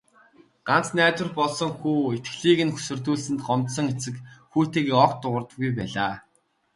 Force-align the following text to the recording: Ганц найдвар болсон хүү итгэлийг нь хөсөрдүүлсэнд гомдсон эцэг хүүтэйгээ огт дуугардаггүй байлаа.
Ганц 0.67 0.87
найдвар 0.99 1.29
болсон 1.39 1.69
хүү 1.79 1.99
итгэлийг 2.17 2.59
нь 2.65 2.73
хөсөрдүүлсэнд 2.75 3.39
гомдсон 3.47 3.85
эцэг 3.93 4.15
хүүтэйгээ 4.51 4.97
огт 5.05 5.17
дуугардаггүй 5.21 5.71
байлаа. 5.77 6.13